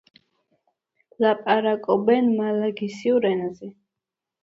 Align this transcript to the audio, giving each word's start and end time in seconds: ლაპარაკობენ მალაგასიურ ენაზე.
ლაპარაკობენ 1.27 2.35
მალაგასიურ 2.41 3.33
ენაზე. 3.37 3.75